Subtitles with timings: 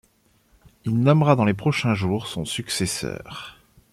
[0.83, 3.59] Il nommera dans les prochains jours, son successeur.